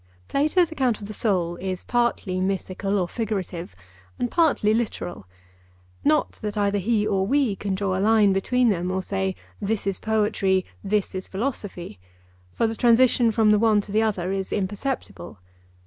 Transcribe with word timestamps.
Plato's 0.27 0.71
account 0.71 0.99
of 0.99 1.05
the 1.05 1.13
soul 1.13 1.57
is 1.57 1.83
partly 1.83 2.39
mythical 2.41 2.97
or 2.97 3.07
figurative, 3.07 3.75
and 4.17 4.31
partly 4.31 4.73
literal. 4.73 5.27
Not 6.03 6.31
that 6.41 6.57
either 6.57 6.79
he 6.79 7.05
or 7.05 7.27
we 7.27 7.55
can 7.55 7.75
draw 7.75 7.95
a 7.95 8.01
line 8.01 8.33
between 8.33 8.69
them, 8.69 8.89
or 8.89 9.03
say, 9.03 9.35
'This 9.61 9.85
is 9.85 9.99
poetry, 9.99 10.65
this 10.83 11.13
is 11.13 11.27
philosophy'; 11.27 11.99
for 12.51 12.65
the 12.65 12.75
transition 12.75 13.29
from 13.29 13.51
the 13.51 13.59
one 13.59 13.79
to 13.81 13.91
the 13.91 14.01
other 14.01 14.31
is 14.31 14.51
imperceptible. 14.51 15.37